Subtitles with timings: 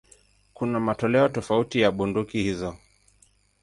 [0.53, 2.77] Kuna matoleo tofauti ya bunduki hizo.